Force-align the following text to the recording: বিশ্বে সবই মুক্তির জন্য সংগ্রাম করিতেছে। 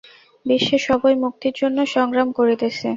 বিশ্বে 0.45 0.77
সবই 0.87 1.15
মুক্তির 1.23 1.53
জন্য 1.59 1.77
সংগ্রাম 1.95 2.27
করিতেছে। 2.37 2.87